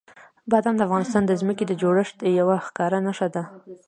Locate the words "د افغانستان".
0.77-1.23